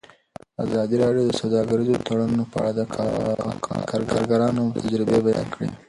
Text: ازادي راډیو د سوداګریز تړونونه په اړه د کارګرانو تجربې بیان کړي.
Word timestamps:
ازادي 0.63 0.95
راډیو 1.03 1.23
د 1.27 1.31
سوداګریز 1.41 1.87
تړونونه 2.07 2.43
په 2.51 2.57
اړه 2.61 2.71
د 2.75 2.81
کارګرانو 4.01 4.63
تجربې 4.85 5.17
بیان 5.27 5.47
کړي. 5.53 5.69